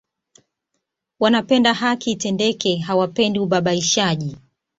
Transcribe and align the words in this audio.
Wanapenda 1.19 1.73
haki 1.73 2.11
itendeke 2.11 2.77
hawapendi 2.77 3.39
ubabaishaji 3.39 4.37